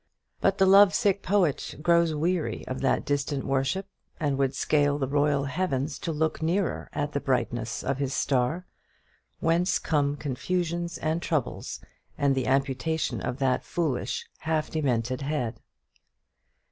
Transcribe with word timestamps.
But 0.39 0.57
the 0.57 0.65
love 0.65 0.95
sick 0.95 1.21
poet 1.21 1.75
grows 1.79 2.15
weary 2.15 2.65
of 2.67 2.81
that 2.81 3.05
distant 3.05 3.43
worship, 3.45 3.85
and 4.19 4.35
would 4.39 4.55
scale 4.55 4.97
the 4.97 5.07
royal 5.07 5.43
heavens 5.43 5.99
to 5.99 6.11
look 6.11 6.41
nearer 6.41 6.89
at 6.91 7.11
the 7.11 7.19
brightness 7.19 7.83
of 7.83 7.99
his 7.99 8.11
star; 8.11 8.65
whence 9.41 9.77
come 9.77 10.15
confusions 10.17 10.97
and 10.97 11.21
troubles, 11.21 11.81
and 12.17 12.33
the 12.33 12.47
amputation 12.47 13.21
of 13.21 13.37
that 13.37 13.63
foolish 13.63 14.25
half 14.39 14.71
demented 14.71 15.21
head. 15.21 15.59